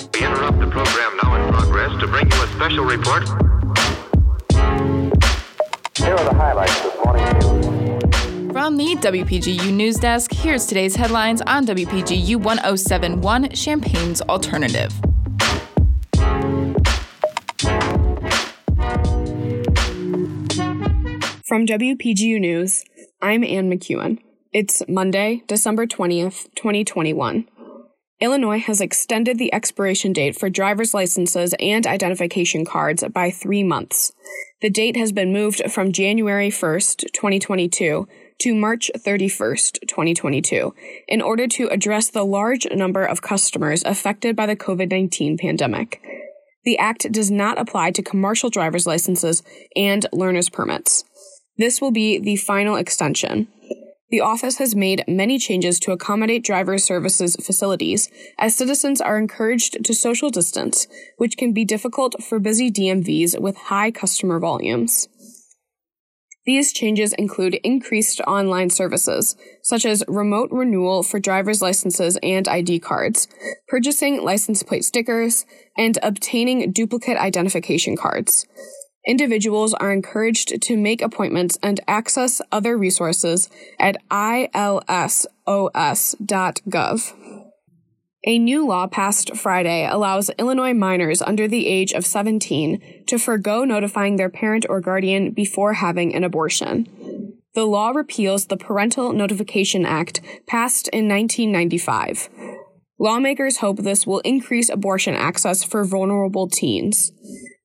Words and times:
We 0.00 0.24
interrupt 0.24 0.58
the 0.58 0.66
program 0.66 1.18
now 1.22 1.34
in 1.36 1.52
progress 1.52 2.00
to 2.00 2.06
bring 2.06 2.30
you 2.30 2.42
a 2.42 2.46
special 2.48 2.84
report. 2.84 3.28
Here 5.96 6.14
are 6.14 6.24
the 6.24 6.34
highlights 6.34 6.76
of 6.78 6.84
this 6.84 7.04
morning's 7.04 7.44
news. 7.44 8.52
From 8.52 8.76
the 8.78 8.96
WPGU 8.96 9.72
News 9.72 9.96
Desk, 9.96 10.32
here's 10.32 10.64
today's 10.66 10.96
headlines 10.96 11.42
on 11.42 11.66
WPGU 11.66 12.36
1071 12.36 13.50
Champaign's 13.50 14.22
Alternative. 14.22 14.90
From 21.44 21.66
WPGU 21.66 22.40
News, 22.40 22.84
I'm 23.20 23.44
Ann 23.44 23.70
McEwen. 23.70 24.18
It's 24.52 24.82
Monday, 24.88 25.42
December 25.46 25.86
20th, 25.86 26.48
2021. 26.54 27.46
Illinois 28.20 28.58
has 28.58 28.82
extended 28.82 29.38
the 29.38 29.52
expiration 29.54 30.12
date 30.12 30.38
for 30.38 30.50
driver's 30.50 30.92
licenses 30.92 31.54
and 31.58 31.86
identification 31.86 32.66
cards 32.66 33.02
by 33.14 33.30
three 33.30 33.62
months. 33.62 34.12
The 34.60 34.68
date 34.68 34.96
has 34.96 35.10
been 35.10 35.32
moved 35.32 35.62
from 35.70 35.92
January 35.92 36.50
1st, 36.50 37.12
2022 37.12 38.06
to 38.40 38.54
March 38.54 38.90
31st, 38.94 39.80
2022, 39.86 40.74
in 41.08 41.22
order 41.22 41.46
to 41.46 41.68
address 41.68 42.10
the 42.10 42.24
large 42.24 42.66
number 42.70 43.04
of 43.04 43.22
customers 43.22 43.82
affected 43.84 44.36
by 44.36 44.46
the 44.46 44.56
COVID 44.56 44.90
19 44.90 45.38
pandemic. 45.38 46.02
The 46.64 46.76
act 46.76 47.10
does 47.10 47.30
not 47.30 47.58
apply 47.58 47.92
to 47.92 48.02
commercial 48.02 48.50
driver's 48.50 48.86
licenses 48.86 49.42
and 49.74 50.04
learner's 50.12 50.50
permits. 50.50 51.04
This 51.56 51.80
will 51.80 51.90
be 51.90 52.18
the 52.18 52.36
final 52.36 52.76
extension. 52.76 53.48
The 54.10 54.20
office 54.20 54.58
has 54.58 54.74
made 54.74 55.04
many 55.06 55.38
changes 55.38 55.78
to 55.80 55.92
accommodate 55.92 56.44
driver 56.44 56.78
services 56.78 57.36
facilities 57.36 58.10
as 58.38 58.56
citizens 58.56 59.00
are 59.00 59.16
encouraged 59.16 59.84
to 59.84 59.94
social 59.94 60.30
distance, 60.30 60.88
which 61.16 61.36
can 61.36 61.52
be 61.52 61.64
difficult 61.64 62.20
for 62.22 62.40
busy 62.40 62.72
DMVs 62.72 63.40
with 63.40 63.56
high 63.56 63.92
customer 63.92 64.40
volumes. 64.40 65.08
These 66.44 66.72
changes 66.72 67.12
include 67.12 67.60
increased 67.62 68.20
online 68.22 68.70
services, 68.70 69.36
such 69.62 69.84
as 69.84 70.02
remote 70.08 70.48
renewal 70.50 71.04
for 71.04 71.20
driver's 71.20 71.62
licenses 71.62 72.18
and 72.22 72.48
ID 72.48 72.80
cards, 72.80 73.28
purchasing 73.68 74.24
license 74.24 74.64
plate 74.64 74.84
stickers, 74.84 75.44
and 75.78 75.98
obtaining 76.02 76.72
duplicate 76.72 77.18
identification 77.18 77.96
cards. 77.96 78.46
Individuals 79.06 79.72
are 79.74 79.92
encouraged 79.92 80.60
to 80.60 80.76
make 80.76 81.00
appointments 81.00 81.56
and 81.62 81.80
access 81.88 82.42
other 82.52 82.76
resources 82.76 83.48
at 83.78 83.96
ilsos.gov. 84.10 85.16
A 88.26 88.38
new 88.38 88.66
law 88.66 88.86
passed 88.86 89.34
Friday 89.34 89.86
allows 89.86 90.30
Illinois 90.38 90.74
minors 90.74 91.22
under 91.22 91.48
the 91.48 91.66
age 91.66 91.92
of 91.92 92.04
17 92.04 93.04
to 93.06 93.18
forego 93.18 93.64
notifying 93.64 94.16
their 94.16 94.28
parent 94.28 94.66
or 94.68 94.82
guardian 94.82 95.30
before 95.30 95.72
having 95.72 96.14
an 96.14 96.22
abortion. 96.22 96.86
The 97.54 97.64
law 97.64 97.90
repeals 97.90 98.46
the 98.46 98.58
Parental 98.58 99.14
Notification 99.14 99.86
Act 99.86 100.20
passed 100.46 100.88
in 100.88 101.08
1995. 101.08 102.28
Lawmakers 102.98 103.56
hope 103.56 103.78
this 103.78 104.06
will 104.06 104.20
increase 104.20 104.68
abortion 104.68 105.14
access 105.14 105.64
for 105.64 105.84
vulnerable 105.84 106.46
teens. 106.46 107.12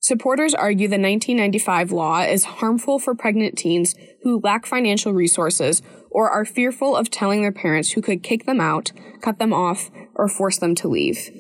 Supporters 0.06 0.54
argue 0.54 0.88
the 0.88 1.02
1995 1.02 1.92
law 1.92 2.22
is 2.22 2.44
harmful 2.44 3.00
for 3.00 3.16
pregnant 3.16 3.58
teens 3.58 3.96
who 4.22 4.40
lack 4.44 4.68
financial 4.68 5.14
resources 5.14 5.82
or 6.12 6.30
are 6.30 6.46
fearful 6.46 6.96
of 6.96 7.10
telling 7.10 7.42
their 7.42 7.52
parents 7.52 7.94
who 7.94 8.04
could 8.04 8.22
kick 8.22 8.46
them 8.46 8.62
out, 8.62 8.92
cut 9.24 9.40
them 9.40 9.52
off, 9.52 9.90
or 10.14 10.28
force 10.28 10.60
them 10.60 10.76
to 10.76 10.88
leave. 10.88 11.32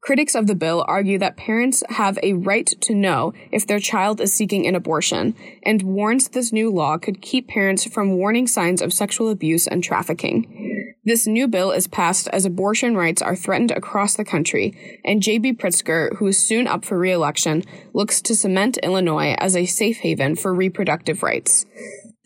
Critics 0.00 0.34
of 0.34 0.48
the 0.48 0.56
bill 0.56 0.84
argue 0.88 1.18
that 1.18 1.36
parents 1.36 1.84
have 1.88 2.18
a 2.20 2.32
right 2.32 2.66
to 2.80 2.96
know 2.96 3.32
if 3.52 3.64
their 3.64 3.78
child 3.78 4.20
is 4.20 4.34
seeking 4.34 4.66
an 4.66 4.74
abortion 4.74 5.36
and 5.64 5.82
warns 5.82 6.30
this 6.30 6.52
new 6.52 6.68
law 6.68 6.98
could 6.98 7.22
keep 7.22 7.46
parents 7.46 7.84
from 7.84 8.16
warning 8.16 8.48
signs 8.48 8.82
of 8.82 8.92
sexual 8.92 9.28
abuse 9.28 9.68
and 9.68 9.84
trafficking. 9.84 10.69
This 11.10 11.26
new 11.26 11.48
bill 11.48 11.72
is 11.72 11.88
passed 11.88 12.28
as 12.28 12.44
abortion 12.44 12.96
rights 12.96 13.20
are 13.20 13.34
threatened 13.34 13.72
across 13.72 14.14
the 14.14 14.24
country, 14.24 15.00
and 15.04 15.20
J.B. 15.20 15.54
Pritzker, 15.54 16.14
who 16.14 16.28
is 16.28 16.38
soon 16.38 16.68
up 16.68 16.84
for 16.84 16.96
re-election, 16.96 17.64
looks 17.92 18.22
to 18.22 18.36
cement 18.36 18.78
Illinois 18.78 19.34
as 19.38 19.56
a 19.56 19.66
safe 19.66 19.96
haven 19.96 20.36
for 20.36 20.54
reproductive 20.54 21.24
rights. 21.24 21.66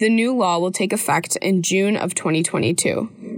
The 0.00 0.10
new 0.10 0.36
law 0.36 0.58
will 0.58 0.70
take 0.70 0.92
effect 0.92 1.36
in 1.36 1.62
June 1.62 1.96
of 1.96 2.14
2022. 2.14 3.33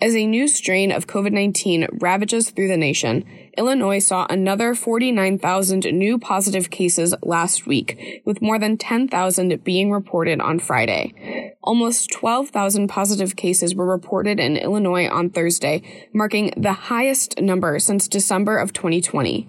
As 0.00 0.14
a 0.14 0.26
new 0.26 0.46
strain 0.46 0.92
of 0.92 1.08
COVID 1.08 1.32
19 1.32 1.88
ravages 1.94 2.50
through 2.50 2.68
the 2.68 2.76
nation, 2.76 3.24
Illinois 3.56 3.98
saw 3.98 4.28
another 4.30 4.72
49,000 4.72 5.86
new 5.86 6.18
positive 6.20 6.70
cases 6.70 7.16
last 7.20 7.66
week, 7.66 8.22
with 8.24 8.40
more 8.40 8.60
than 8.60 8.78
10,000 8.78 9.64
being 9.64 9.90
reported 9.90 10.40
on 10.40 10.60
Friday. 10.60 11.56
Almost 11.64 12.12
12,000 12.12 12.86
positive 12.86 13.34
cases 13.34 13.74
were 13.74 13.90
reported 13.90 14.38
in 14.38 14.56
Illinois 14.56 15.08
on 15.08 15.30
Thursday, 15.30 15.82
marking 16.14 16.52
the 16.56 16.74
highest 16.74 17.40
number 17.40 17.80
since 17.80 18.06
December 18.06 18.56
of 18.56 18.72
2020. 18.72 19.48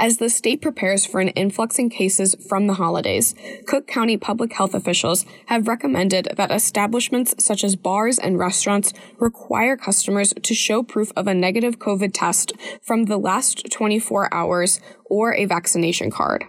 As 0.00 0.18
the 0.18 0.30
state 0.30 0.62
prepares 0.62 1.04
for 1.04 1.20
an 1.20 1.30
influx 1.30 1.76
in 1.76 1.90
cases 1.90 2.36
from 2.48 2.68
the 2.68 2.74
holidays, 2.74 3.34
Cook 3.66 3.88
County 3.88 4.16
public 4.16 4.52
health 4.52 4.72
officials 4.72 5.26
have 5.46 5.66
recommended 5.66 6.28
that 6.36 6.52
establishments 6.52 7.34
such 7.44 7.64
as 7.64 7.74
bars 7.74 8.16
and 8.16 8.38
restaurants 8.38 8.92
require 9.18 9.76
customers 9.76 10.32
to 10.40 10.54
show 10.54 10.84
proof 10.84 11.10
of 11.16 11.26
a 11.26 11.34
negative 11.34 11.80
COVID 11.80 12.12
test 12.14 12.52
from 12.80 13.06
the 13.06 13.18
last 13.18 13.72
24 13.72 14.32
hours 14.32 14.78
or 15.06 15.34
a 15.34 15.46
vaccination 15.46 16.12
card. 16.12 16.44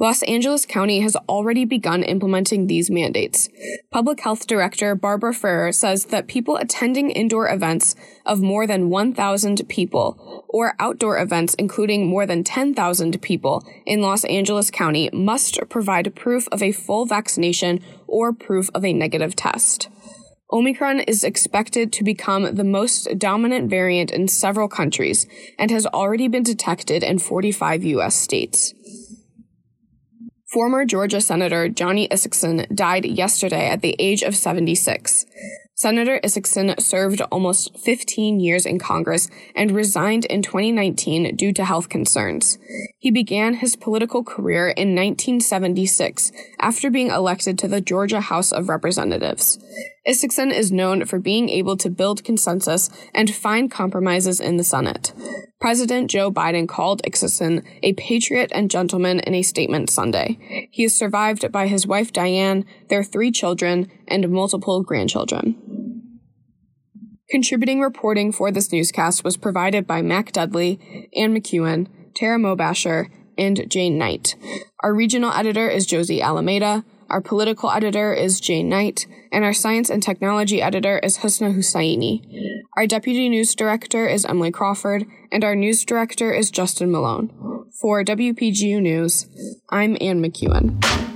Los 0.00 0.22
Angeles 0.22 0.64
County 0.64 1.00
has 1.00 1.14
already 1.28 1.66
begun 1.66 2.02
implementing 2.02 2.66
these 2.66 2.90
mandates. 2.90 3.50
Public 3.90 4.20
Health 4.20 4.46
Director 4.46 4.94
Barbara 4.94 5.34
Ferrer 5.34 5.72
says 5.72 6.06
that 6.06 6.26
people 6.26 6.56
attending 6.56 7.10
indoor 7.10 7.52
events 7.52 7.94
of 8.24 8.40
more 8.40 8.66
than 8.66 8.88
1,000 8.88 9.68
people 9.68 10.46
or 10.48 10.74
outdoor 10.78 11.18
events 11.18 11.52
including 11.58 12.06
more 12.06 12.24
than 12.24 12.42
10,000 12.42 13.20
people 13.20 13.62
in 13.84 14.00
Los 14.00 14.24
Angeles 14.24 14.70
County 14.70 15.10
must 15.12 15.60
provide 15.68 16.14
proof 16.14 16.48
of 16.50 16.62
a 16.62 16.72
full 16.72 17.04
vaccination 17.04 17.78
or 18.06 18.32
proof 18.32 18.70
of 18.74 18.86
a 18.86 18.94
negative 18.94 19.36
test. 19.36 19.90
Omicron 20.50 21.00
is 21.00 21.22
expected 21.22 21.92
to 21.92 22.02
become 22.02 22.56
the 22.56 22.64
most 22.64 23.06
dominant 23.18 23.70
variant 23.70 24.10
in 24.10 24.26
several 24.26 24.66
countries 24.66 25.26
and 25.58 25.70
has 25.70 25.86
already 25.86 26.26
been 26.26 26.42
detected 26.42 27.04
in 27.04 27.18
45 27.18 27.84
U.S. 27.84 28.16
states. 28.16 28.74
Former 30.52 30.84
Georgia 30.84 31.20
Senator 31.20 31.68
Johnny 31.68 32.08
Isakson 32.08 32.74
died 32.74 33.04
yesterday 33.04 33.68
at 33.68 33.82
the 33.82 33.94
age 34.00 34.22
of 34.22 34.34
76. 34.34 35.24
Senator 35.76 36.18
Isakson 36.24 36.78
served 36.80 37.20
almost 37.30 37.78
15 37.78 38.40
years 38.40 38.66
in 38.66 38.80
Congress 38.80 39.30
and 39.54 39.70
resigned 39.70 40.24
in 40.24 40.42
2019 40.42 41.36
due 41.36 41.52
to 41.52 41.64
health 41.64 41.88
concerns. 41.88 42.58
He 42.98 43.12
began 43.12 43.54
his 43.54 43.76
political 43.76 44.24
career 44.24 44.70
in 44.70 44.96
1976 44.96 46.32
after 46.58 46.90
being 46.90 47.10
elected 47.10 47.56
to 47.60 47.68
the 47.68 47.80
Georgia 47.80 48.20
House 48.20 48.50
of 48.50 48.68
Representatives. 48.68 49.56
Isakson 50.08 50.52
is 50.52 50.72
known 50.72 51.04
for 51.04 51.18
being 51.18 51.50
able 51.50 51.76
to 51.76 51.90
build 51.90 52.24
consensus 52.24 52.88
and 53.14 53.34
find 53.34 53.70
compromises 53.70 54.40
in 54.40 54.56
the 54.56 54.64
Senate. 54.64 55.12
President 55.60 56.10
Joe 56.10 56.30
Biden 56.30 56.66
called 56.66 57.02
Isakson 57.02 57.62
a 57.82 57.92
patriot 57.92 58.50
and 58.54 58.70
gentleman 58.70 59.20
in 59.20 59.34
a 59.34 59.42
statement 59.42 59.90
Sunday. 59.90 60.68
He 60.70 60.84
is 60.84 60.96
survived 60.96 61.52
by 61.52 61.66
his 61.66 61.86
wife 61.86 62.12
Diane, 62.12 62.64
their 62.88 63.04
three 63.04 63.30
children, 63.30 63.90
and 64.08 64.30
multiple 64.30 64.82
grandchildren. 64.82 65.56
Contributing 67.30 67.80
reporting 67.80 68.32
for 68.32 68.50
this 68.50 68.72
newscast 68.72 69.22
was 69.22 69.36
provided 69.36 69.86
by 69.86 70.00
Mac 70.00 70.32
Dudley, 70.32 71.08
Ann 71.14 71.34
McEwen, 71.34 71.86
Tara 72.14 72.38
Mobasher, 72.38 73.08
and 73.36 73.70
Jane 73.70 73.98
Knight. 73.98 74.34
Our 74.82 74.94
regional 74.94 75.32
editor 75.32 75.68
is 75.68 75.86
Josie 75.86 76.22
Alameda. 76.22 76.84
Our 77.10 77.20
political 77.20 77.72
editor 77.72 78.14
is 78.14 78.38
Jane 78.38 78.68
Knight, 78.68 79.08
and 79.32 79.44
our 79.44 79.52
science 79.52 79.90
and 79.90 80.00
technology 80.00 80.62
editor 80.62 81.00
is 81.00 81.18
Husna 81.18 81.52
Hussaini. 81.52 82.22
Our 82.76 82.86
deputy 82.86 83.28
news 83.28 83.56
director 83.56 84.06
is 84.06 84.24
Emily 84.24 84.52
Crawford, 84.52 85.06
and 85.32 85.42
our 85.42 85.56
news 85.56 85.84
director 85.84 86.32
is 86.32 86.52
Justin 86.52 86.92
Malone. 86.92 87.66
For 87.80 88.04
WPGU 88.04 88.80
News, 88.80 89.26
I'm 89.70 89.96
Ann 90.00 90.22
McEwen. 90.22 91.09